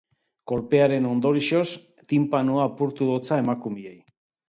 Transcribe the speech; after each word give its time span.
Kolpearen 0.51 1.05
ondorioz, 1.09 1.63
tinpanoa 2.15 2.67
apurtu 2.73 3.15
dio 3.15 3.25
emakumeari. 3.41 3.99